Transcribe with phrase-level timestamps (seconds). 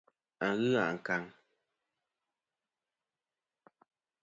[0.45, 1.23] A ghɨ ankaŋ.